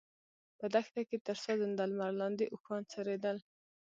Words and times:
په 0.59 0.65
دښته 0.73 1.01
کې 1.09 1.17
تر 1.27 1.37
سوځنده 1.43 1.83
لمر 1.89 2.11
لاندې 2.21 2.45
اوښان 2.53 2.81
څرېدل. 2.91 3.37